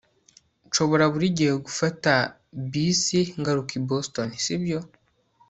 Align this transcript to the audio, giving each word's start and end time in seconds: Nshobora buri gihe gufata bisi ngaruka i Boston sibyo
Nshobora 0.67 1.03
buri 1.13 1.27
gihe 1.37 1.53
gufata 1.65 2.11
bisi 2.71 3.19
ngaruka 3.41 3.71
i 3.79 3.81
Boston 3.89 4.29
sibyo 4.43 4.79